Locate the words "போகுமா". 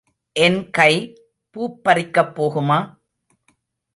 2.35-2.79